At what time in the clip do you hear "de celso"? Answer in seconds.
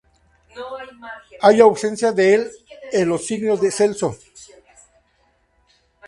3.61-4.17